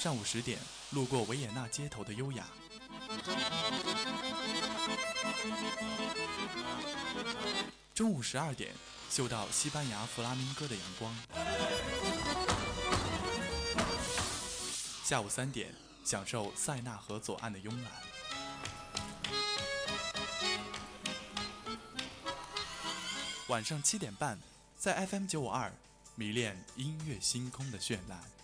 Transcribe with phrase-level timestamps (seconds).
[0.00, 0.58] 上午十点，
[0.92, 2.44] 路过维也纳街头的优雅；
[7.94, 8.72] 中午十二点，
[9.10, 11.12] 嗅到西班牙弗拉明戈的阳光；
[15.04, 17.92] 下午三点，享受塞纳河左岸的慵懒；
[23.48, 24.38] 晚上七点半，
[24.78, 25.70] 在 FM 九五二，
[26.14, 28.39] 迷恋音乐星空的绚烂。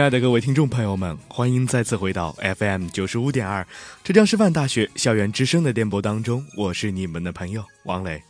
[0.00, 3.66] 亲爱的各位听众朋友们，欢迎再次回到 FM 九十五点二
[4.02, 8.22] 浙江师范大学校园之声的电波当中，我是你们的朋友王磊。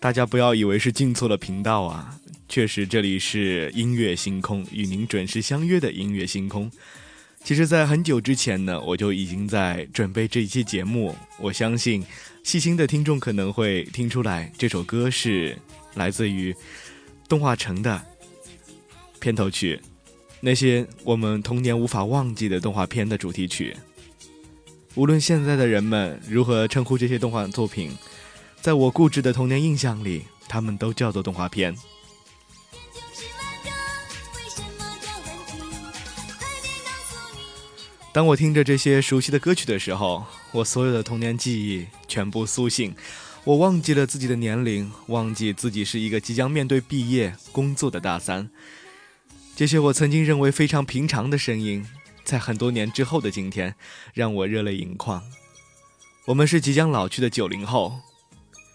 [0.00, 6.68] 大家不要以为是进错了频道啊，确实这里是音乐星空，与您准时相约的音乐星空。
[7.48, 11.16] 其实，在很久之前呢，我就已经在准备这一期节目。
[11.40, 12.04] 我相信，
[12.42, 15.56] 细心的听众可能会听出来，这首歌是。
[15.94, 16.54] 来自于
[17.26, 18.04] 动画城的
[19.18, 19.80] 片头曲，
[20.42, 23.74] 那些我们童年无法忘记的动画片的主题曲。
[24.94, 27.90] 无论现在的人们如何称呼这些动画作品，
[28.60, 31.74] 在我固执的童年印象里，他们都叫做动画片。
[38.18, 42.92] 当我听着这些熟悉的歌曲的时候，我所有的童年记忆全部苏醒。
[43.44, 48.50] 我忘记了自己的年龄，忘记自己是一个即将面对毕业工作的大三。
[49.54, 51.86] 这些我曾经认为非常平常的声音，
[52.24, 53.76] 在很多年之后的今天，
[54.12, 55.22] 让我热泪盈眶。
[56.24, 58.00] 我们是即将老去的九零后，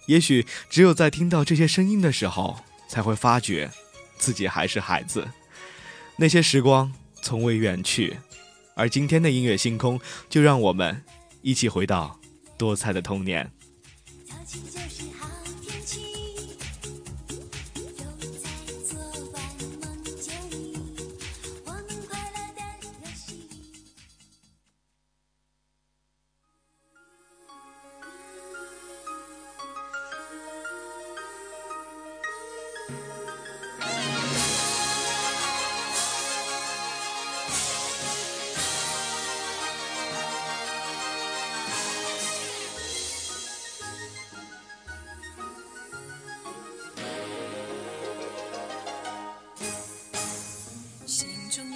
[0.08, 3.70] 也许只有在听到这些声音的时候，才会发觉
[4.18, 5.28] 自己还是孩子。
[6.16, 8.16] 那些时光从未远去，
[8.75, 11.03] 而今天的音乐星空，就让我们
[11.41, 12.19] 一起回到
[12.57, 13.51] 多彩的童年。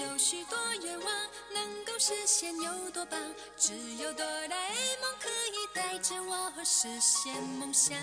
[0.08, 1.14] 有许多愿望
[1.54, 1.98] 能够。
[2.00, 3.20] 实现有多棒？
[3.58, 7.98] 只有哆啦 A 梦可以带着我实现梦想。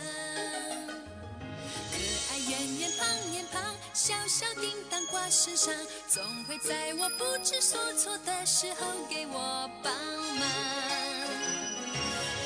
[1.93, 1.97] 可
[2.33, 3.63] 爱圆圆胖脸庞，
[3.95, 5.73] 小小叮当挂身上，
[6.09, 10.49] 总会在我不知所措的时候给我帮忙。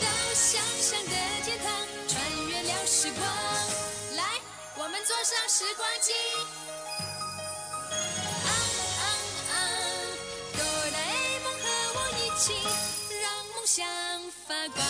[0.02, 1.72] 到想象的天堂，
[2.06, 3.26] 穿越了时光，
[4.16, 4.38] 来，
[4.76, 6.12] 我们坐上时光机。
[12.54, 13.86] 让梦想
[14.46, 14.84] 发光，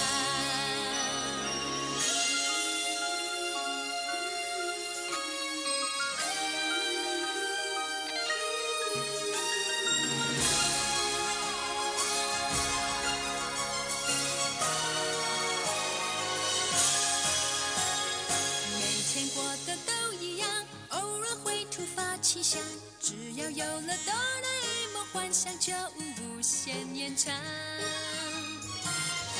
[18.74, 18.80] 每
[19.12, 20.48] 天过得都一样，
[20.90, 22.62] 偶尔会突发奇想，
[23.00, 26.17] 只要有了哆啦 a 梦，幻想就无。
[26.38, 27.42] 无限延长快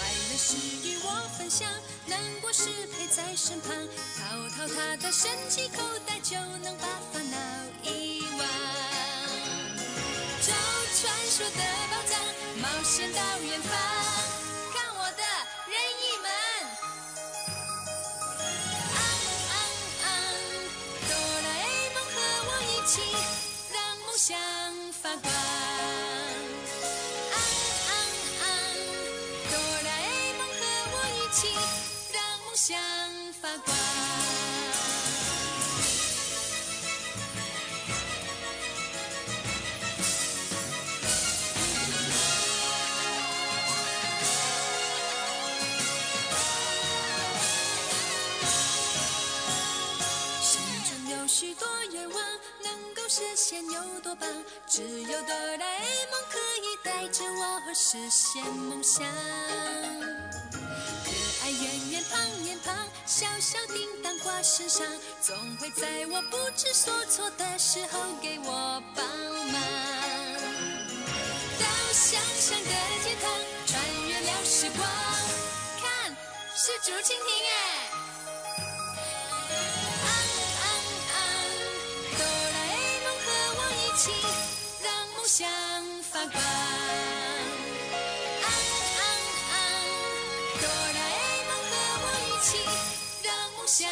[0.02, 1.70] 乐是与我分享，
[2.06, 3.72] 难过时陪在身旁，
[4.18, 7.36] 掏掏他的神奇口袋，就能把烦恼
[7.84, 8.40] 遗忘。
[10.42, 10.52] 找
[10.98, 12.18] 传说的宝藏。
[12.60, 13.70] 冒险到远方，
[14.74, 15.22] 看我的
[15.68, 16.26] 任意门。
[18.90, 18.98] 啊
[19.52, 19.54] 啊
[20.02, 20.04] 啊！
[21.06, 21.10] 哆
[21.44, 21.64] 啦 A
[21.94, 22.12] 梦和
[22.48, 22.98] 我一起，
[23.72, 24.34] 让梦想
[25.00, 25.30] 发光。
[51.38, 52.20] 许多愿望，
[52.64, 54.28] 能够实现有多棒？
[54.66, 59.06] 只有哆啦 A 梦可以带着我实现梦想。
[60.50, 61.12] 可
[61.44, 62.74] 爱圆圆胖圆胖，
[63.06, 64.84] 小小叮当挂身上，
[65.22, 69.62] 总会在我不知所措的时候给我帮忙。
[71.60, 72.70] 到想象的
[73.04, 73.30] 天堂，
[73.64, 74.84] 穿越了时光，
[75.80, 76.16] 看
[76.56, 78.07] 是竹蜻蜓哎。
[85.28, 85.46] 想
[86.10, 86.42] 发光。
[88.42, 89.00] 啊啊
[89.52, 89.54] 啊！
[90.58, 91.72] 哆啦 A 梦和
[92.02, 92.48] 我一起，
[93.22, 93.86] 让梦想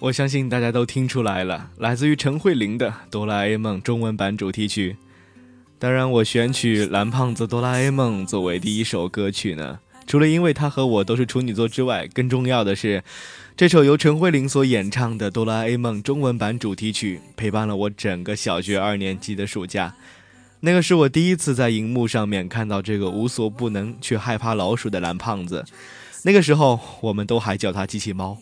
[0.00, 4.96] 我相信大家都听出来了，来自于陈慧琳的《哆啦 A 梦》中文版主题曲。
[5.78, 13.04] 当然，我选取蓝胖子《哆啦 A 梦》作为第一首歌曲呢，除了因为他和我都是处女座之外，更重要的是，
[13.54, 19.94] 这首由陈慧琳所演唱的《哆啦 A 梦》中文版主题曲，陪伴了我整个小学二年级的暑假。
[20.60, 25.66] 那个是我第一次在荧幕上面看到这个无所不能却害怕老鼠的蓝胖子。
[26.22, 28.38] 那个时候，我们都还叫他机器猫。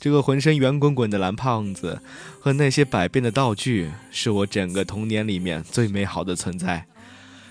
[0.00, 2.00] 这个浑身圆滚滚的蓝胖子
[2.38, 6.86] 和那些百变的道具，是我整个童年里面最美好的存在。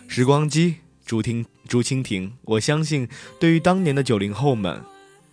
[0.07, 3.07] 时光机、竹蜻竹蜻蜓，我相信
[3.40, 4.81] 对于当年的九零后们，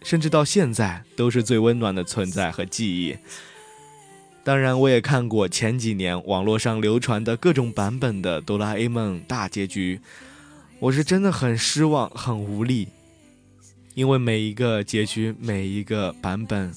[0.02, 3.16] 甚至到现在都是最温暖的存在和记忆。
[4.42, 10.00] 当然，我也看过前几年网络上流传的各种版本的《哆啦 A 梦》大结局，
[10.78, 12.88] 我是真的很失望、很无力，
[13.94, 16.72] 因为每一个结局、每一个版本。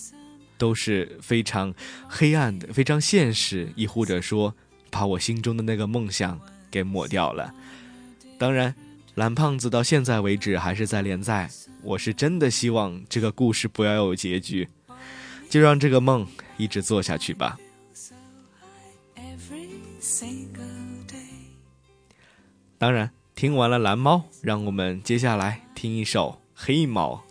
[0.58, 1.74] 都是非常
[2.08, 4.56] 黑暗的，非常现实，亦或者说
[4.90, 6.40] 把我心中的那个梦想
[6.72, 7.54] 给抹掉了。
[8.38, 8.76] 当然，
[9.16, 11.50] 蓝胖子到现在为止还是在连载，
[11.82, 14.68] 我是真的希望这个故事不要有结局，
[15.50, 16.28] 就让这个梦
[16.58, 17.58] 一直做下去吧。
[22.78, 27.24] 当然，听完了蓝猫，让我们接下来听一首黑猫。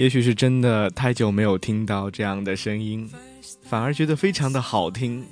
[0.00, 3.06] 也许是真的太久没有听到这样的声音，
[3.64, 5.22] 反而觉得非常的好听，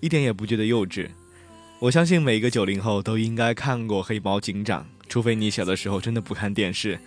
[0.00, 1.08] 一点也不觉得幼稚。
[1.78, 6.98] 我相信每一个九零后都应该看过《黑猫警长》，除非你小的时候真的不看电视。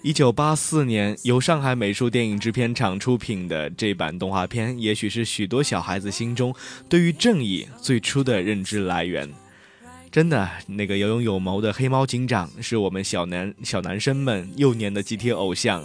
[0.00, 6.54] 一九八四年由上海美术电影制片厂出品的这版动画片，也许是许多小孩子心中
[6.88, 9.28] 对于正义最初的认知来源。
[10.14, 15.84] 真的，那个有勇有谋的黑猫警长是我们小男小男生们幼年的集体偶像。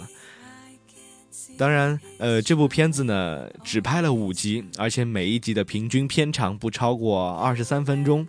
[1.58, 8.24] 当然，呃，这部片子呢只拍了五集，而且每一集的平均片长不超过二十三分钟，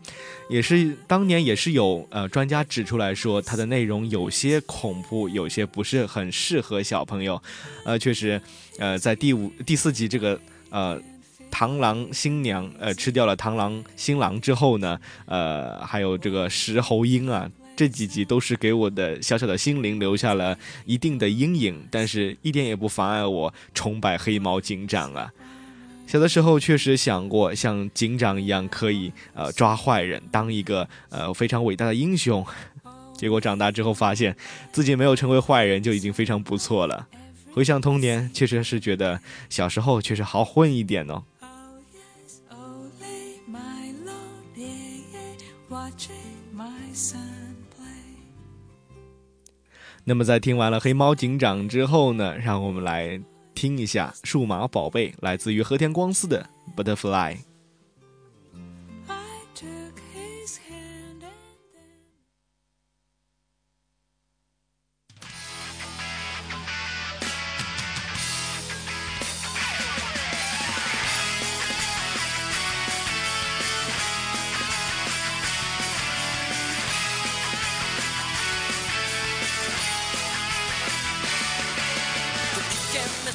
[0.50, 7.40] 也是当年也是有呃专家指出来说，它的内容有些恐怖，有些不是很适合小朋友。
[7.86, 8.42] 呃，确实，
[8.80, 10.42] 呃，在第五第四集这个
[10.72, 11.00] 呃。
[11.52, 25.32] 螳螂新娘，呃，吃掉了螳螂新郎之后呢，呃，还有这个石猴鹰啊，这几集都是给我的小小的心灵留下了一定的阴影，但是一点也不妨碍我崇拜黑猫警长啊。
[26.08, 32.46] 小的时候确实想过像警长一样可以呃抓坏人，当一个呃非常伟大的英雄，
[33.16, 34.36] 结果长大之后发现
[34.72, 37.08] 自己没有成为坏人就已经非常不错了。
[37.54, 41.24] 回想童年，确实是觉得小时候确实好混一点哦。
[50.04, 53.22] 那么，在听完了《黑猫警长》之后呢，让我们来
[53.54, 56.46] 听一下《数码宝贝》，来自于和田光司的
[56.84, 57.36] 《Butterfly》。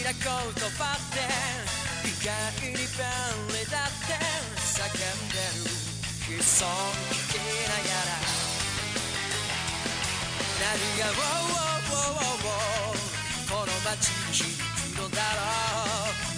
[0.00, 1.20] 曖昧な言葉って
[2.04, 2.32] 意外
[2.64, 4.16] に便利だって
[4.56, 4.96] 叫ん
[5.28, 8.16] でる悲壮聞きながら
[10.60, 15.40] 何が「ウォーウォーウォーウォーウォーこの街に響くのだろ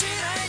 [0.02, 0.41] She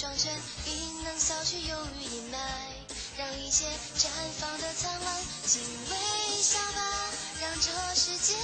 [0.00, 0.32] 双拳，
[0.66, 2.36] 应能扫去忧郁阴霾，
[3.16, 3.64] 让一切
[3.96, 4.06] 绽
[4.38, 5.22] 放的灿烂。
[5.44, 8.36] 请微笑吧，让这世界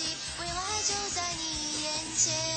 [0.00, 0.54] 未来
[0.86, 2.51] 就在你眼前。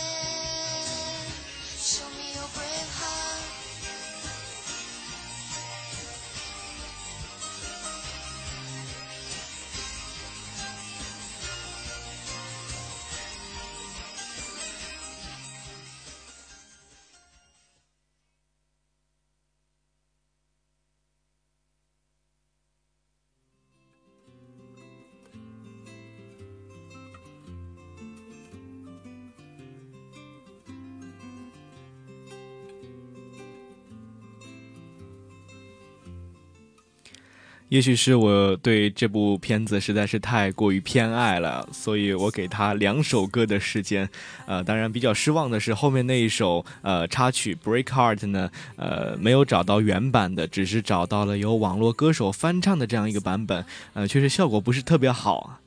[37.75, 44.09] 也许是我对这部片子实在是太过于偏爱了，所以我给他两首歌的时间。
[44.45, 55.59] 呃，当然比较失望的是后面那一首呃插曲《Break Heart》呢，呃没有找到原版的，只是找到了由网络歌手翻唱的这样一个版本，呃，确实效果不是特别好。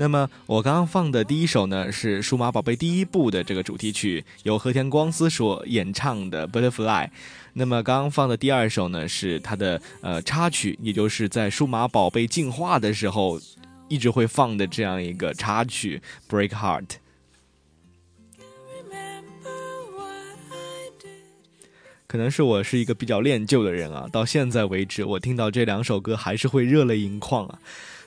[0.00, 7.06] 那么我刚刚放的第一首呢，是《数码宝贝》第一部的这个主题曲，由和田光司所演唱的《Butterfly》。
[7.54, 13.40] 那么刚刚放的第二首呢，是它的呃插曲，也就是在数码宝贝进化的时候
[13.88, 16.00] 一直会放的这样一个插曲
[16.32, 16.86] 《Break Heart》。
[22.06, 27.58] 可能是我是一个比较恋旧的人啊，到现在为止，我听到这两首歌还是会热泪盈眶啊。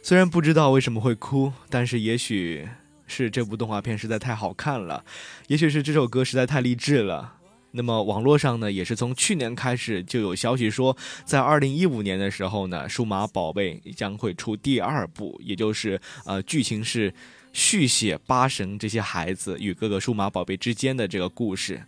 [0.04, 2.68] 虽然不知道为什么会哭，但是也许
[3.06, 5.06] 是这部动画片实在太好看了，
[5.48, 7.36] 也许是这首歌实在太励志了。
[7.74, 17.14] 那么网络上呢，也是从去年开始就有消息说，在二零一五年的时候呢，数码宝贝将会出第二部，也就是呃，剧情是
[17.54, 21.82] 续写八神这些孩子与各个数码宝贝之间的这个故事。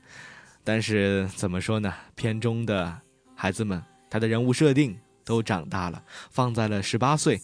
[0.63, 1.93] 但是怎么说呢？
[2.15, 2.95] 片中的
[3.35, 4.95] 孩子们，他的人物设定
[5.25, 7.41] 都长大了，放在了十八岁，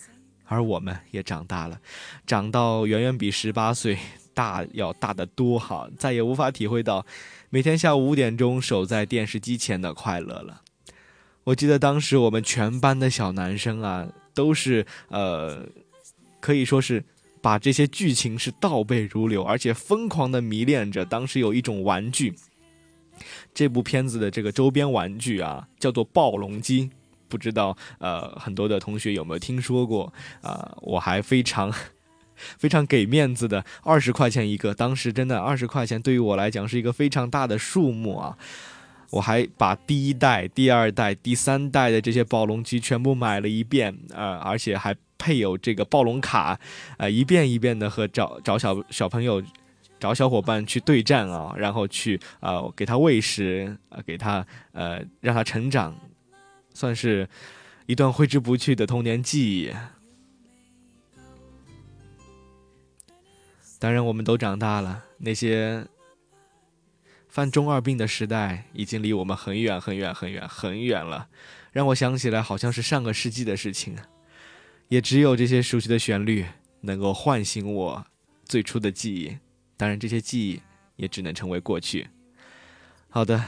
[0.49, 1.79] 而我们也长大了，
[2.25, 3.97] 长到远远比十八岁
[4.33, 7.05] 大要大得多哈，再也无法体会到
[7.51, 10.63] 每天下午五点钟守在电视机前的快乐了。
[11.43, 15.65] 我记得当时我们全班的小男生啊，都是呃，
[16.39, 17.03] 可以说是
[17.41, 21.05] 把这些剧情是倒背如流，而且疯狂的迷恋着。
[21.05, 22.33] 当时有一种玩具，
[23.53, 26.89] 这部片子的这个周边玩具啊，叫做暴龙机。
[27.29, 30.11] 不知道呃，很多的同学有没有听说过？
[30.41, 31.71] 啊、我还非常
[32.57, 34.73] 非常给面子的，二十块钱一个。
[34.73, 38.37] 当时真的二十块钱对于我来讲是一个非常大的数目啊！
[39.11, 46.59] 我还把第一代、第二代、第三代的这些暴龙机全部买了一遍，呃，而且还配有这个暴龙卡，
[46.97, 49.41] 呃，一遍一遍的和找找小小朋友。
[49.99, 55.93] 找小伙伴去对战啊，然后去呃给他喂食，呃给他呃让他成长，
[56.79, 57.27] 算是
[57.87, 59.73] 一段挥之不去的童年记忆。
[63.77, 65.85] 当然，我们都长大了，那些
[67.27, 71.27] 犯中二病的时代已经离我们很远很远很远很远了，
[71.73, 73.97] 让我想起来好像是上个世纪的事情。
[74.87, 76.45] 也只有这些熟悉的旋律
[76.79, 78.05] 能够唤醒我
[78.45, 79.37] 最初的记忆。
[79.75, 80.61] 当然，这些记忆
[80.95, 82.07] 也只能成为过去。
[83.09, 83.43] 好的，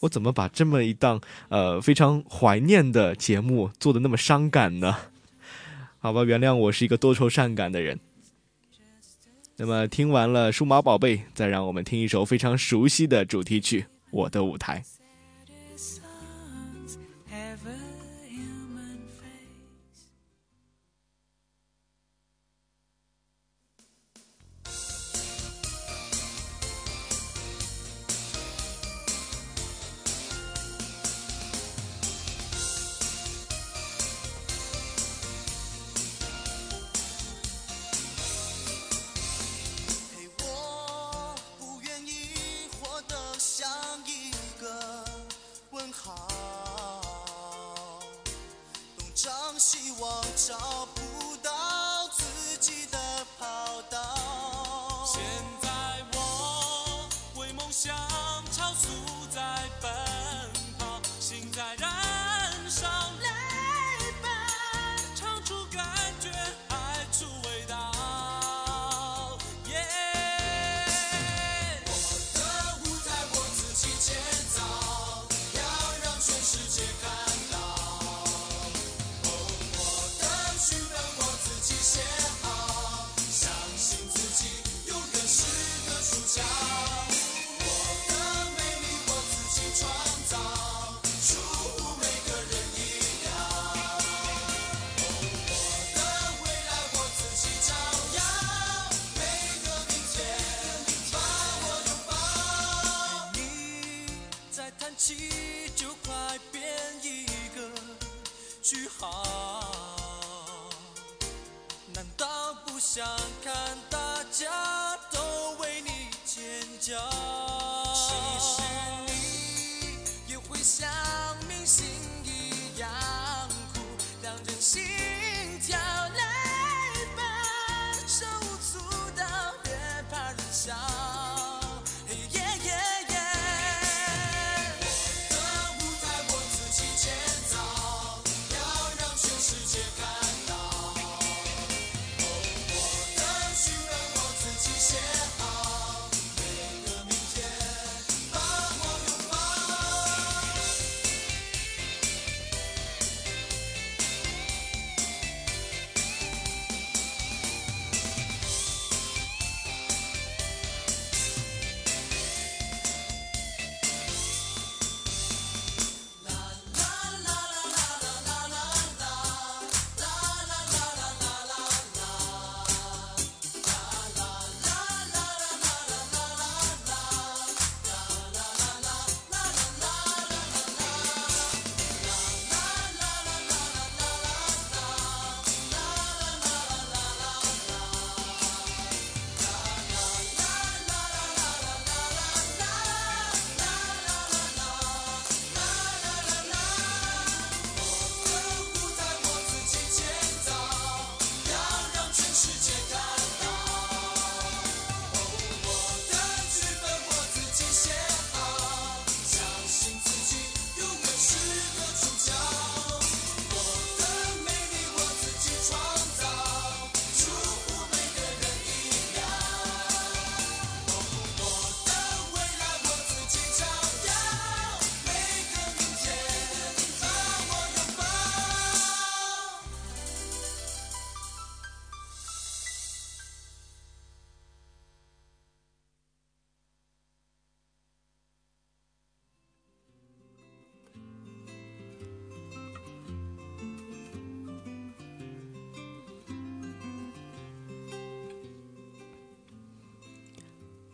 [0.00, 4.96] 我怎么把这么一档呃非常怀念的节目做的那么伤感呢？
[5.98, 7.98] 好吧，原谅我是一个多愁善感的人。
[9.56, 14.82] 那么听完了《数码宝贝》，再让我们听一首非常熟悉的主题曲《我的舞台》。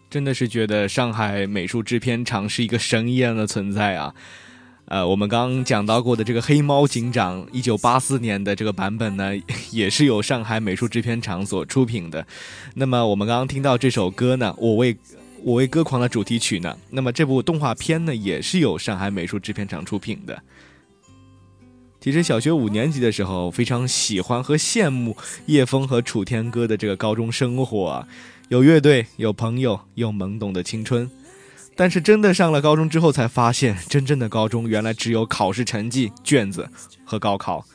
[0.09, 4.15] 真的是觉得上海美术制片厂是一个神一样的存在啊。
[4.87, 9.33] 呃，我们刚刚讲到过的这个《黑猫警长》，一九八四年的这个版本呢，
[9.73, 12.25] 也是由上海美术制片厂所出品的。
[12.75, 14.97] 那么我们刚刚听到这首歌呢，《我为
[15.43, 20.41] 我为歌狂》的主题曲呢，那么这部动画片呢，也是由上海美术制片厂出品的。
[22.01, 25.17] 其实小学五年级的时候，非常喜欢和羡慕
[25.47, 28.07] 叶枫和楚天歌的这个高中生活，
[28.49, 31.11] 有乐队，有朋友，有懵懂的青春。
[31.75, 36.69] 但是真的上了高中之后，才发现真正的高中原来只有考试成绩、卷子
[37.05, 37.67] 和高考。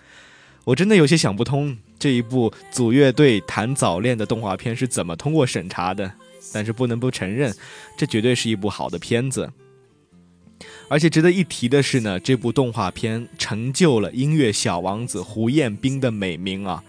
[0.63, 6.09] 我真的有些想不通，这一部组乐队谈早恋的动画片是怎么通过审查的。
[6.53, 7.53] 但是不能不承认，
[7.97, 9.51] 这绝对是一部好的片子。
[10.87, 16.83] 而且值得一提的是呢，这部动画片成就了音乐小王子胡彦斌的美名啊！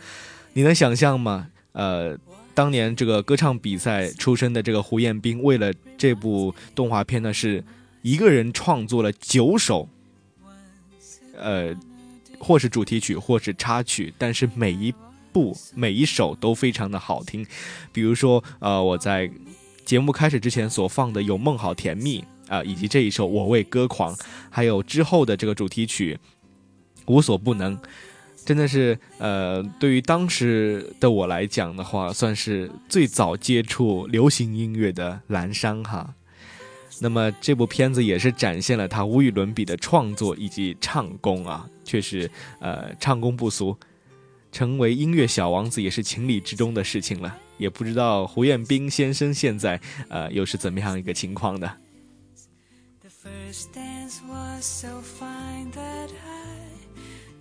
[0.53, 1.49] 你能想象吗？
[1.73, 2.16] 呃。
[2.55, 7.65] 当年这个歌唱比赛出身的这个胡彦斌，为了这部动画片呢，是
[8.03, 9.88] 一个人创作了九首，
[11.37, 11.75] 呃，
[12.38, 14.93] 或是主题曲，或是插曲，但是每一
[15.33, 17.47] 部每一首都非常的好听。
[17.91, 19.31] 比如说，呃，我在
[19.85, 24.15] 节目开始之前所放的《有梦好甜蜜》啊，以及这一首《我为歌狂》，
[24.51, 26.19] 还有之后的这个主题曲
[27.12, 27.77] 《无所不能》。
[28.44, 36.12] 真的是，呃，对于当时的我来讲的话，算是最早接触流行音乐的蓝山哈。
[37.00, 43.76] 那么这部片子也是展现了他无与伦比的创作以及唱功啊，确实，呃，唱功不俗，
[44.50, 47.37] 成为音乐小王子也是情理之中的事情了。
[47.59, 51.68] 也不知道胡彦斌先生现在，呃，又是怎么样一个情况的。
[53.00, 56.91] The first dance was so fine that I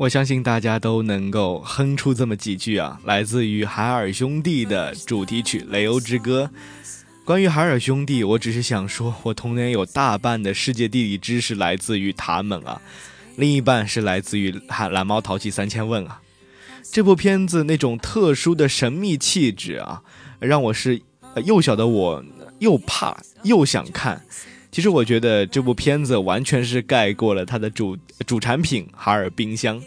[0.00, 6.50] 我相信大家都能够哼出这么几句啊，来自于海尔兄弟的主题曲《雷欧之歌》。
[7.22, 12.80] 关于海尔兄弟，我只是想说，我童年有大半的世界地理知识来自于他们啊，
[13.36, 16.22] 另一半是来自于《海蓝猫淘气三千问》啊。
[16.90, 20.02] 这部片子那种特殊的神秘气质啊，
[20.38, 21.02] 让我是
[21.44, 22.24] 幼小的我
[22.58, 24.24] 又怕又想看。
[24.72, 29.82] 其实我觉得这部片子完全是盖过了它的主主产品海尔冰箱。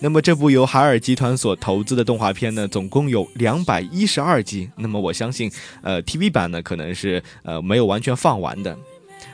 [0.00, 4.68] 那么这部由海尔集团所投资的动画片呢，总共有两百一十二集。
[4.76, 5.50] 那么我相信，
[5.82, 8.76] 呃，TV 版呢可能是呃没有完全放完的。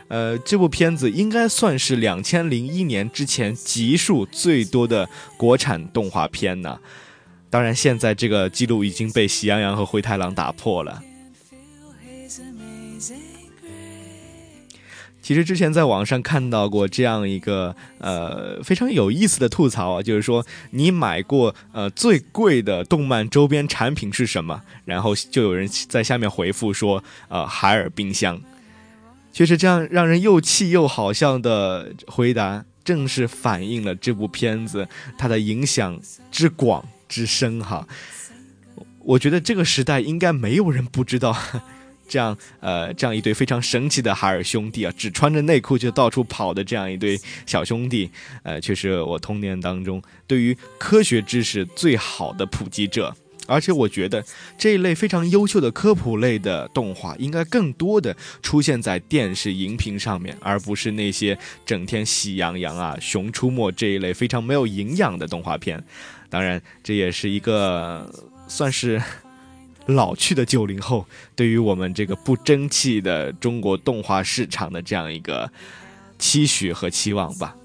[0.06, 6.78] 呃，这部片子应该算是两千零一年之前集数最多的国产动画片呢。
[7.50, 11.02] 当然，现在这个记录已经被《喜羊羊和灰太狼》打破了。
[15.22, 24.60] 其实之前在网上看到过这样一个呃非常有意思的吐槽啊，就是说你买过呃最贵的动漫周边产品是什么？
[24.84, 28.40] 然后就有人在下面回复说呃海尔冰箱。
[29.32, 35.98] 确实这样让人又气又好笑的回答，正是反映了这部片子它的影响
[36.30, 37.86] 之广之深哈。
[38.98, 41.36] 我觉得这个时代应该没有人不知道。
[42.12, 48.10] 这样，呃，这样一对非常神奇的海尔兄弟啊，只穿着内裤就到处跑的这样一对小兄弟，
[48.42, 53.16] 呃，却是我童年当中对于科学知识最好的普及者。
[53.46, 54.22] 而且我觉得
[54.58, 65.82] 这一类非常优秀的科普类的动画，应该更多的出现在电视荧屏上面，而不是那些整天喜羊羊啊、熊出没这一类非常没有营养的动画片。
[66.28, 68.06] 当然，这也是一个
[68.46, 69.02] 算是。
[69.86, 75.50] 老去的九零后，对于我们这个不争气的中国动画市场的这样一个
[76.18, 77.56] 期许和期望吧。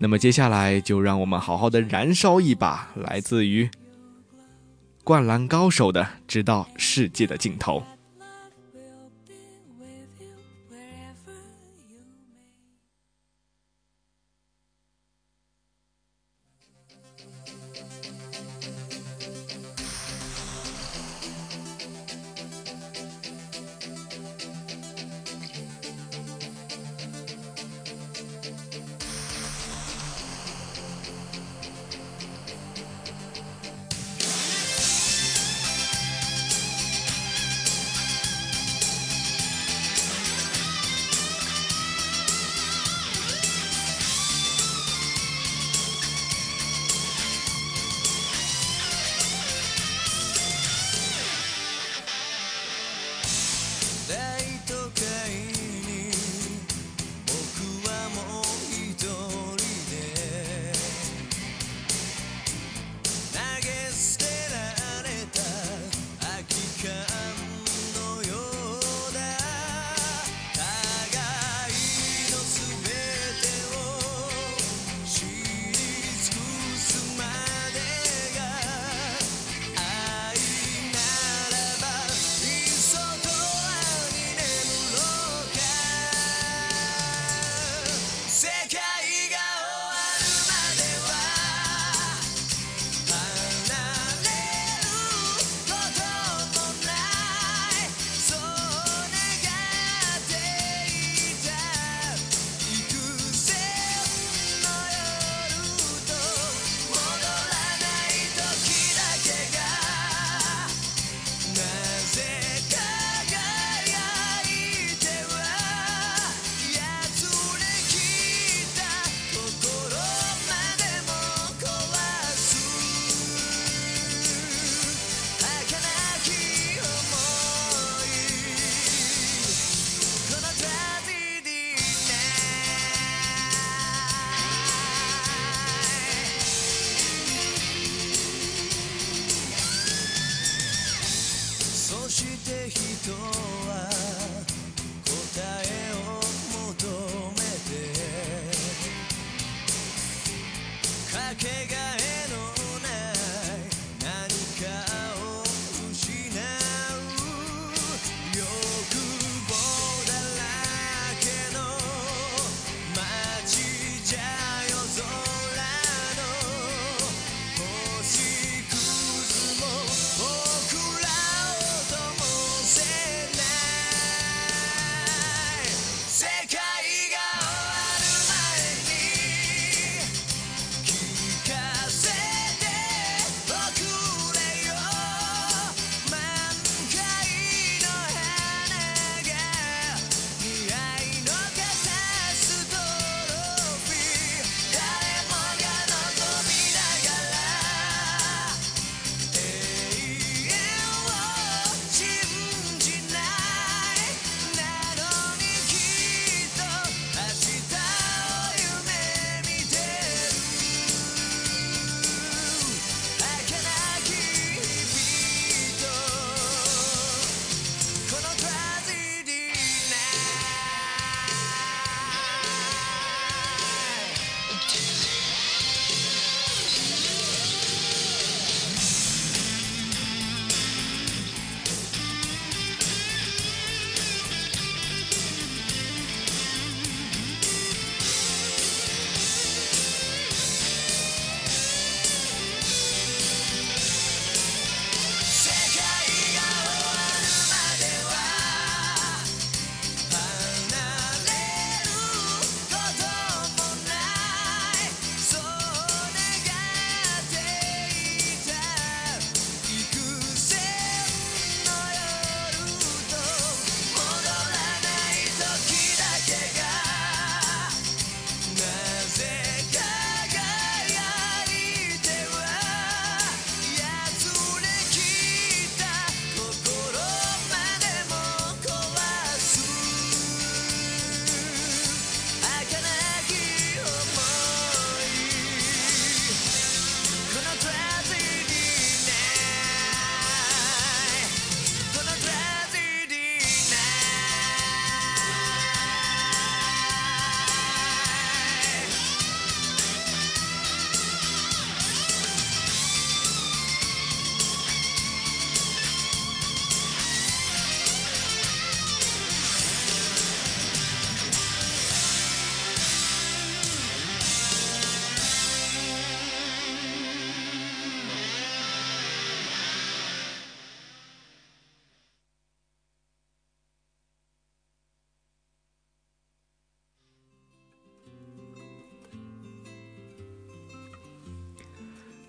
[0.00, 3.64] 那么接下来就让我们好好的燃烧一把，来自于
[5.02, 7.82] 《灌篮高手》的，直到世界的尽头。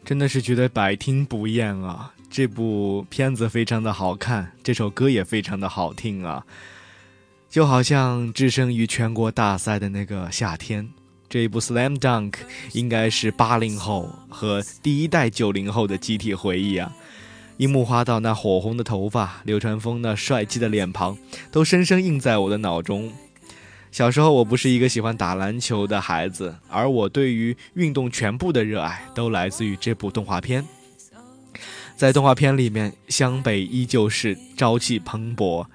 [0.09, 2.11] 真的是觉得百听不厌啊！
[2.31, 6.43] 这部片子非常的好看，这首歌也非常的好听啊，
[7.47, 10.89] 就好像置身于全国大赛的那个夏天。
[11.29, 12.31] 这一部《Slam Dunk》
[12.73, 16.91] 应该是八零后和第一代九零后的集体回忆啊！
[17.57, 21.15] 樱木花道那火红的头发，流川枫那帅气的脸庞，
[21.51, 23.13] 都深深印在我的脑中。
[23.91, 30.63] 小时候，我不是一个喜欢打篮球的孩子，而我对于运动全部的热爱都来自于这部动画片。
[31.95, 35.65] 在动画片里面，湘北依旧是朝气蓬勃，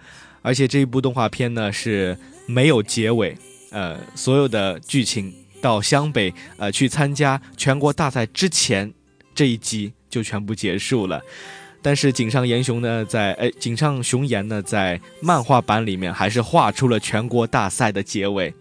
[0.43, 3.37] 而且这一部动画片呢是没有结尾，
[3.71, 8.91] 呃，所有的剧情到湘北呃去参加全国大赛之前
[9.35, 11.21] 这一集就全部结束了。
[11.85, 18.55] 但是井上岩雄呢，在哎，井上雄彦呢，在漫画版里面还是画出了全国大赛的结尾，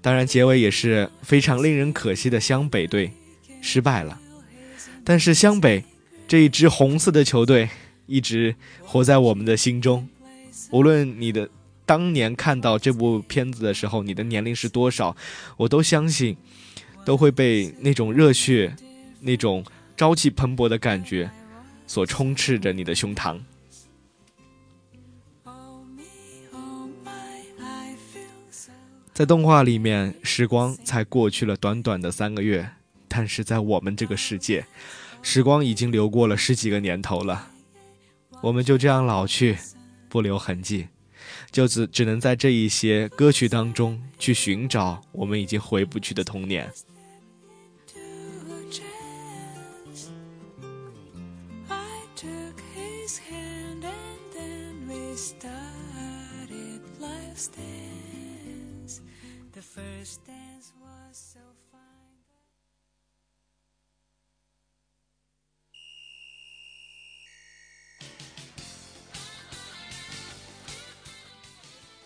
[0.00, 3.12] 当然结尾也是非常令人可惜的，湘北队
[3.60, 4.18] 失败了。
[5.04, 5.84] 但是湘北
[6.26, 7.68] 这一支红色的球队
[8.06, 10.08] 一直活在我们的心中，
[10.70, 11.46] 无论你的
[11.84, 15.14] 当年看到这部片子的时候，你的年龄是多少，
[15.58, 16.34] 我都相信
[17.04, 18.74] 都会被那种热血、
[19.20, 19.62] 那种
[19.98, 21.30] 朝气蓬勃的感觉。
[21.86, 23.38] 所充斥着你的胸膛。
[29.12, 32.68] 在动画里面，时光才过去了短短的三个月，
[33.06, 34.66] 但是在我们这个世界，
[35.22, 37.48] 时光已经流过了十几个年头了。
[38.42, 39.56] 我们就这样老去，
[40.08, 40.88] 不留痕迹，
[41.52, 46.68] 就只只能在这一些歌曲当中去寻找我们已经回不去的童年。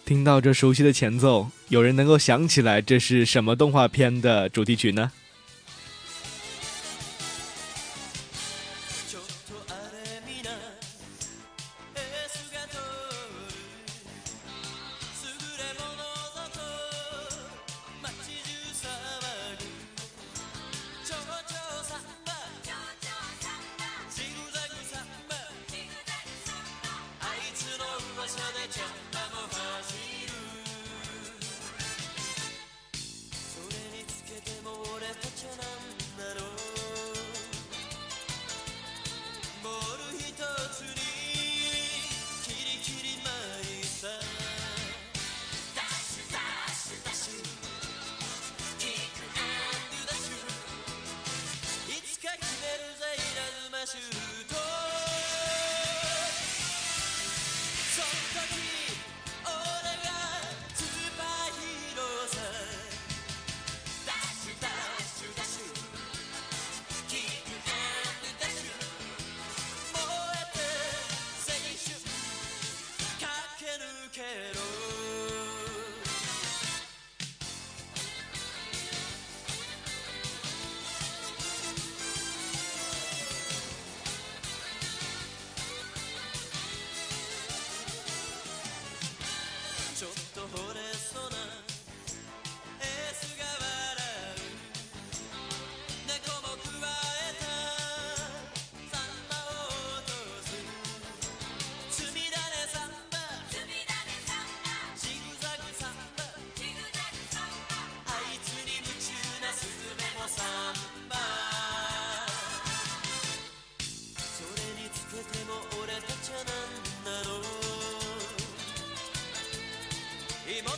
[0.05, 5.13] 听到这熟悉的前奏，有人能够想起来这是什么动画片的主题曲呢？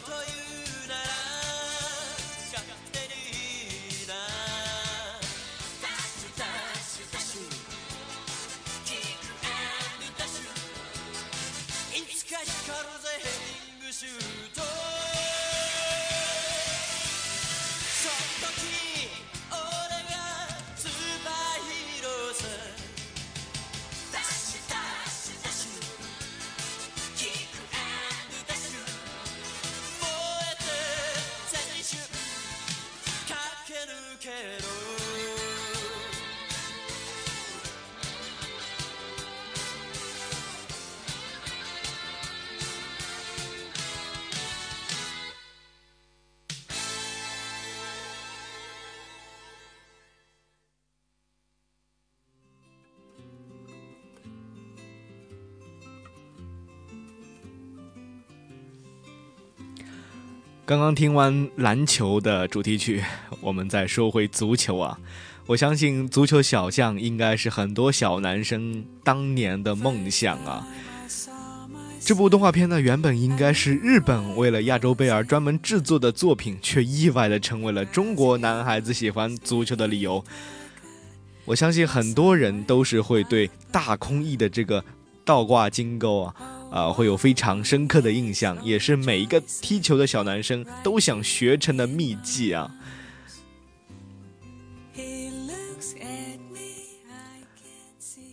[0.07, 0.50] What you?
[60.71, 63.03] 刚刚听完篮球的主题曲，
[63.43, 64.97] 我们再说回足球啊。
[65.47, 70.65] 我相信足球小将应该是很多小男生当年的梦想啊。
[71.99, 80.25] 这部动画片呢，原本应该是日本为了亚洲杯而专门制作的作品，却意外的成为了中国男孩子喜欢足球的理由。
[81.47, 84.85] 我相信很多人都是会对大空翼的这个
[85.25, 86.35] 倒挂金钩啊。
[86.71, 92.71] 啊，会有非常深刻的印象，也是每一个踢球的小男生都想学成的秘技啊。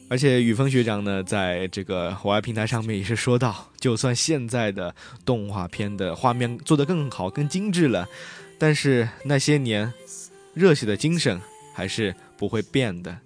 [0.10, 8.08] 而且雨峰学长呢，在这个户外平台上面也是说到，就算现在的动画片的画面做得更好、更精致了，
[8.58, 9.92] 但是那些年
[10.54, 11.42] 热血的精神
[11.74, 13.18] 还是不会变的。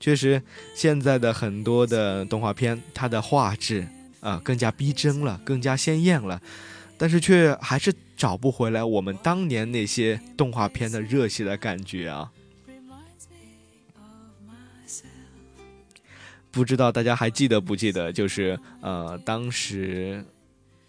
[0.00, 0.42] 确实，
[0.74, 3.86] 现在的很多的动画片，它的画质。
[4.24, 6.40] 啊，更加逼真了，更加鲜艳了，
[6.96, 12.32] 但是却还是找不回来我们当年那些动画片的热血的感觉啊！
[16.50, 18.10] 不知道大家还记得不记得？
[18.10, 20.24] 就是呃，当时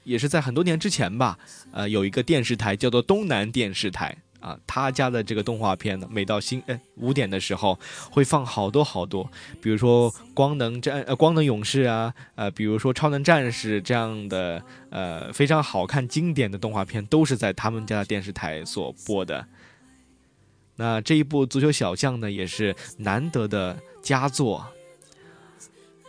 [0.05, 1.37] 也是在很多年之前吧，
[1.73, 4.15] 呃，有一个电视台叫做东南电视台。
[4.39, 7.79] 啊，他家的这个动画片呢，每到新呃五点的时候
[8.11, 9.29] 会放好多好多，
[9.61, 19.47] 比如说光能战呃光能勇士啊，呃比如说超能战士这样的呃非常好看经典的动画片，都是在他们家的电视台所播的。
[20.75, 24.67] 那这一部足球小将呢，也是难得的佳作。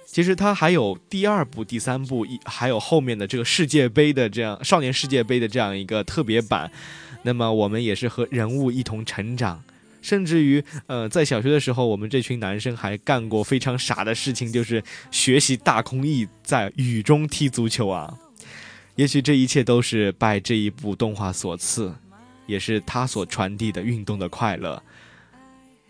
[0.05, 6.71] 其实它还有第二部、第三部，一还有后面的这个世界杯的这样少年世界杯的这样一个特别版。
[7.27, 9.61] 那么我们也是和人物一同成长，
[10.01, 18.17] 甚至于，呃，在小学的时候，我们这群男生还干过非常傻的事情，就是学习大空翼在雨中踢足球啊。
[18.95, 21.93] 也许这一切都是拜这一部动画所赐，
[22.47, 24.81] 也是他所传递的运动的快乐。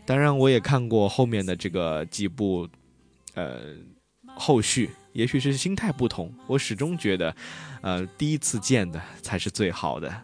[0.06, 2.66] 当然，我也看过后面的这个几部，
[3.34, 3.74] 呃，
[4.34, 4.88] 后续。
[5.12, 7.36] 也许是心态不同，我始终觉得，
[7.82, 10.22] 呃，第一次见的才是最好的。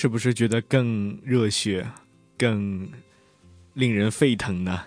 [0.00, 1.84] 是不是觉得更热血、
[2.38, 2.88] 更
[3.74, 4.80] 令人沸腾呢？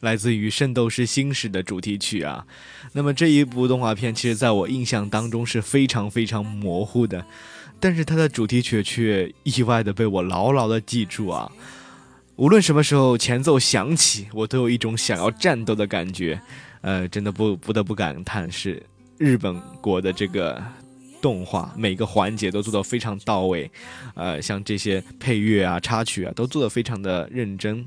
[0.00, 2.44] 来自于《圣斗士星矢》的主题曲啊。
[2.92, 7.24] 那么这一部动画片，其实在我印象当中是非常非常模糊的，
[7.78, 11.48] 但是它的主题曲却意外的被我牢牢的记住啊。
[12.34, 16.40] 无论什么时候前奏响起，我都有一种想要战斗的感觉。
[16.80, 18.82] 呃，真的不不得不感叹，是
[19.16, 20.60] 日本国的这个。
[21.26, 23.68] 动画每个环节都做得非常到位，
[24.14, 27.84] 呃，像这些配乐啊、插曲啊，都做得非常的认真，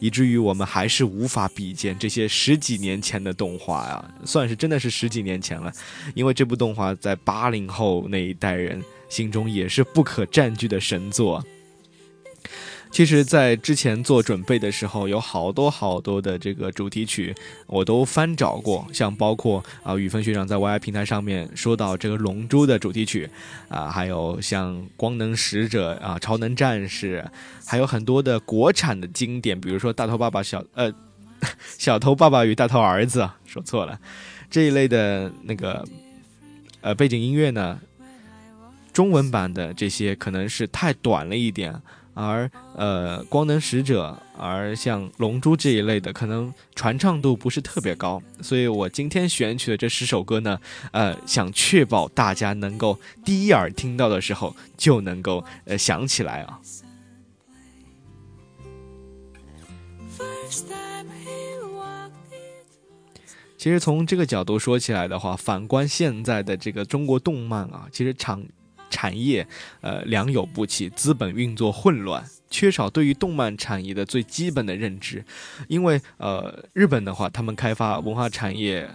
[0.00, 5.72] 以至于我们还是无法比肩这些十几年前的动画啊，算是真的是十几年前了，
[6.14, 11.42] 因为这部动画在八零后那一代人心中也是不可占据的神作。
[12.94, 17.34] 其实，在之前做准备的时候，有好多好多的这个主题曲，
[17.66, 23.28] 我都翻找过，像包括啊，宇峰学长在 YI 平台上面说到这个《龙珠》的主题曲，
[23.68, 27.24] 啊，还有像《光能使者》啊，《超能战士》，
[27.68, 30.92] 还有很多的国产的经典，比如说《大头爸爸小》呃，
[31.76, 33.98] 《小头爸爸与大头儿子》，说错了，
[34.48, 35.84] 这一类的那个
[36.80, 37.80] 呃背景音乐呢，
[38.92, 41.74] 中文版的这些可能是太短了一点。
[42.14, 50.58] 而呃，光能使者，而像龙珠这一类的，可能传唱度不是特别高，所以我今天选取的这十首歌呢，
[50.92, 56.60] 呃，想确保大家能够第一耳听到的时候就能够呃想起来啊。
[63.58, 68.44] 其实从这个角度说起来的话，反观现在的这个中国动漫啊，其实场。
[68.94, 69.44] 产业，
[69.80, 75.24] 呃，良莠不齐，资本运作混乱，缺少对于动漫产业的最基本的认知。
[75.66, 78.88] 因为，呃，日本的话，他们开发文化产业，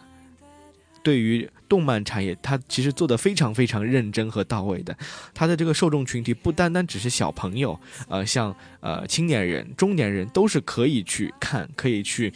[1.03, 4.97] 对于动漫产业，它其实做的非常非常认真和到位的。
[5.33, 7.77] 它的这个受众群体不单单只是小朋友，
[8.07, 12.33] 呃，像呃青年人、中年人都是可以去看，可以去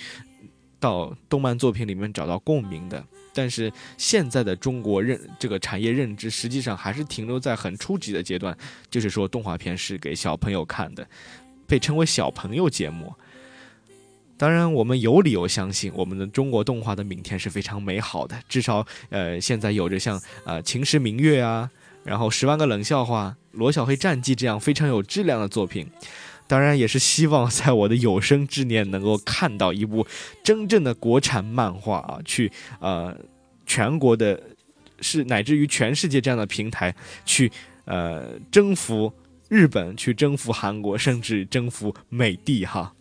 [0.81, 3.01] 到动漫作品里面找到共鸣的。
[3.33, 8.55] 但是现在的中国认这个产业认知，实际上还是停留在很初级的阶段，
[8.89, 11.07] 就是说动画片是给小朋友看的，
[11.65, 13.13] 被称为小朋友节目。
[14.35, 18.37] 当然，我们有理由相信，我们的中国动画的明天是非常美好的。
[18.49, 21.69] 至少，呃，现在有着像呃《秦时明月》啊，
[22.03, 25.87] 然后《十万个冷笑话》《罗小黑战记》这样非常有质量的作品。
[26.53, 30.05] 当然，也是希望在我的有生之年能够看到一部
[30.43, 33.17] 真正的国产漫画啊，去呃
[33.65, 34.39] 全国的，
[34.99, 36.95] 是乃至于全世界这样的平台
[37.25, 37.51] 去
[37.85, 39.11] 呃征服
[39.49, 42.93] 日本，去征服韩国，甚至征服美帝哈。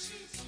[0.00, 0.39] she's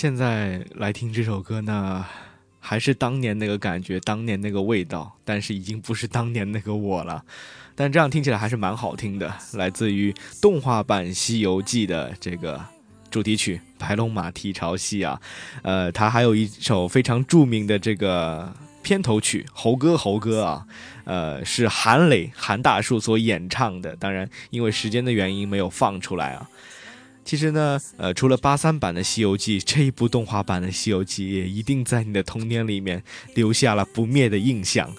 [0.00, 2.06] 现在来听这首歌呢，
[2.60, 7.24] 还是当年那个感觉，当年那个味道，但是已经不是当年那个我了。
[7.74, 12.64] 但这样听起来还是蛮好听的，来自于动画版《西游记》的这个
[13.10, 15.20] 主题曲《白龙马蹄朝西》啊，
[15.62, 20.64] 呃，它还有一首非常著名的这个片头曲《猴哥猴哥》啊，
[21.06, 26.48] 呃，是韩磊韩大树所演唱的，当然因为时间的原因没有放出来啊。
[27.28, 33.02] 其实呢，呃，除了八三版的《西游记》，这一部动画版的《西游记》也一定在你的童年里面
[33.34, 34.90] 留下了不灭的印象。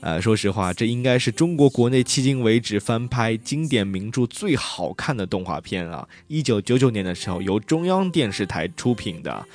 [0.00, 6.08] 呃，说实话，这应该是中国国内迄今为止翻拍经典名著最好看的动画片啊！
[6.28, 9.46] 一九九九年的时候，由中央电视台出品的，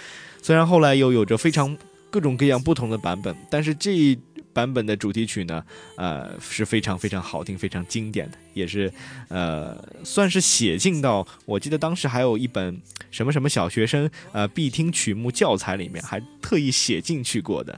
[0.43, 1.75] 虽然后来又有着非常
[2.11, 4.15] 各种各样不同的版本，但是这
[4.55, 5.61] 版本的主题曲呢，
[5.97, 8.89] 呃，是非常非常好听、非常经典的，也是
[9.27, 12.81] 呃，算是写进到我记得当时还有一本
[13.11, 17.77] 什么什么小学生呃必听曲目教材里面，还特意写进去过的。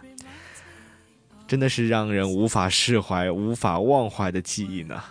[1.47, 5.01] 真的是让人无法释怀、无法忘怀的记忆呢。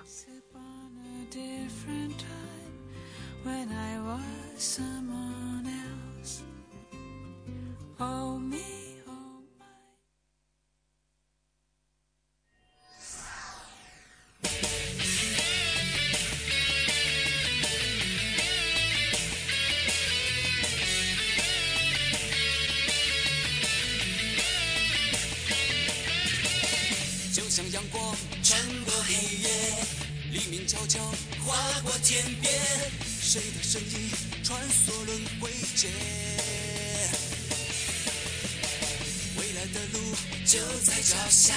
[31.86, 32.52] 过天边，
[33.22, 34.10] 谁的身影
[34.42, 35.88] 穿梭轮回间？
[39.38, 40.00] 未来的路
[40.44, 41.54] 就在脚下，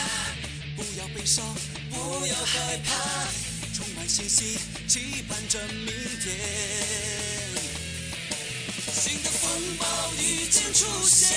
[0.75, 1.43] 不要悲伤，
[1.89, 3.25] 不要害怕，
[3.73, 4.55] 充满信心，
[4.87, 5.87] 期盼着明
[6.21, 6.37] 天。
[8.93, 9.49] 新的风
[9.79, 11.35] 暴已经出现，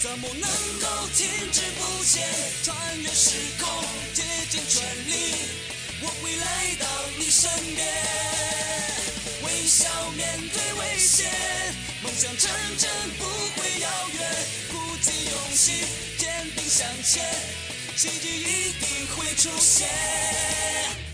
[0.00, 2.22] 怎么能够停滞不前？
[2.62, 5.34] 穿越时空，竭尽全力，
[6.02, 6.86] 我会来到
[7.18, 7.86] 你身边。
[9.44, 11.30] 微笑面对危险，
[12.02, 14.20] 梦想成真不会遥远，
[14.70, 15.84] 鼓起勇气。
[16.16, 17.24] 坚定向前，
[17.96, 21.09] 奇迹一定会出现。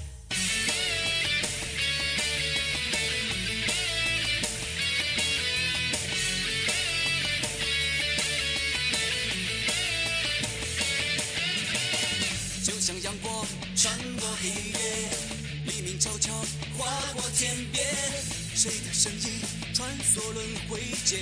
[18.67, 19.41] 谁的身影
[19.73, 21.21] 穿梭轮回间？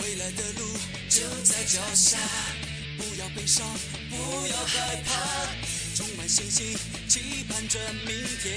[0.00, 0.78] 未来的路
[1.08, 2.16] 就在脚下，
[2.96, 3.66] 不要悲伤，
[4.08, 5.48] 不要害怕，
[5.96, 6.78] 充满信心，
[7.08, 8.54] 期盼着明天。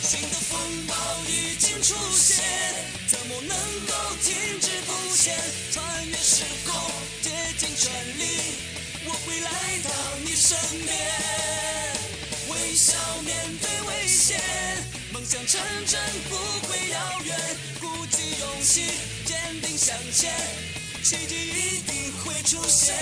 [0.00, 0.94] 新的风暴
[1.26, 2.36] 已经出现，
[3.08, 3.56] 怎么能
[3.88, 5.36] 够停滞不前？
[5.72, 6.80] 穿越时空，
[7.20, 8.22] 竭尽全力，
[9.06, 9.50] 我会来
[9.82, 9.90] 到
[10.24, 10.56] 你身
[10.86, 10.94] 边，
[12.76, 12.92] 笑
[13.24, 14.38] 面对危险，
[15.10, 15.98] 梦想成真
[16.28, 16.36] 不
[16.68, 17.34] 会遥远。
[17.80, 18.90] 鼓起勇气，
[19.24, 20.30] 坚定向前，
[21.02, 22.94] 奇迹一定会出现。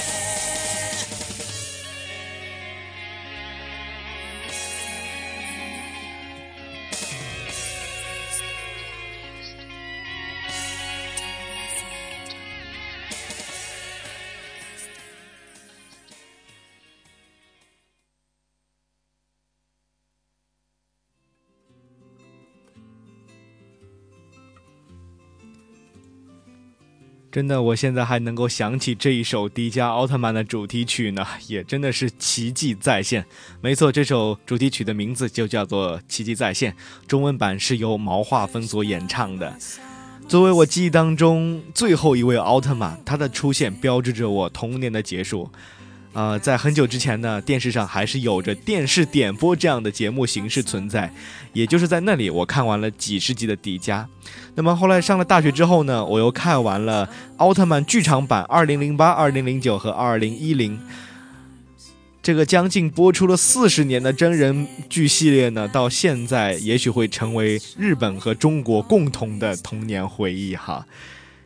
[27.34, 33.26] 真的，我现在还能够想起这一首迪迦奥特曼的主题曲呢，也真的是奇迹再现。
[33.60, 36.70] 没错，这首主题曲的名字就叫做《奇迹再现》，
[37.08, 39.52] 中文版是由毛画风所演唱的。
[40.28, 45.50] 作为我记忆当中最后一位奥特曼，他的出现标志着我童年的结束。
[46.14, 51.12] 呃，在很久之前呢，电视上还是有着电视点播这样的节目形式存在，
[51.52, 54.06] 也就是在那里，我看完了几十集的迪迦。
[54.54, 60.78] 那么后来上了大学之后呢，我又看完了奥特曼剧场版二零零八、二零零九和二零一零。
[62.22, 70.86] 这个将近播出了四十年的真人剧系列呢，到现在也许会成为日本和中国共同的童年回忆哈。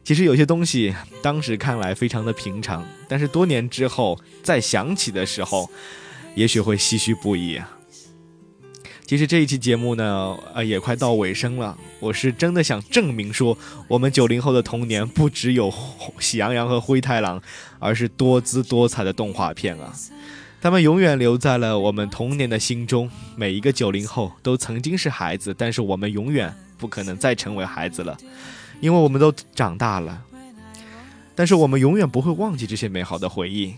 [0.08, 5.70] 其实有些东西当时看来非常的平常，但是多年之后再想起的时候，
[6.34, 7.70] 也许会唏嘘不已啊。
[9.04, 11.76] 其实这一期节目呢，呃，也快到尾声了。
[12.00, 15.70] 我是真的想证明说，我们九零后的童年不只有
[16.18, 17.42] 喜羊羊和灰太狼，
[17.78, 19.92] 而是多姿多彩的动画片啊。
[20.62, 23.10] 他们永远留在了我们童年的心中。
[23.36, 28.16] 每一个九零后都曾经是孩子，但是我们永远不可能再成为孩子了，
[28.80, 30.24] 因为我们都长大了。
[31.34, 33.74] 但是我们永远不会忘记这些美好的回忆。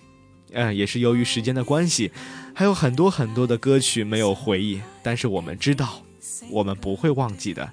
[0.53, 2.11] 嗯，也是由于时间的关系，
[2.55, 4.81] 还有很多很多的歌曲没有回忆。
[5.03, 6.03] 但是我们知道，
[6.51, 7.73] 我们不会忘记的。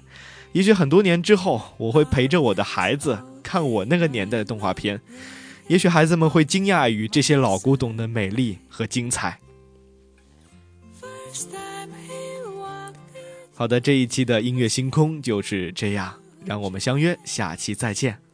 [0.52, 5.00] 也许很多年之后，我会陪着我的孩子看我那个年代的动画片。
[5.66, 9.40] 也许孩子们会惊讶于这些老古董的美丽和精彩。
[13.54, 16.14] 好的，这一期的音乐星空就是这样，
[16.48, 18.27] 让我们相约下期再见。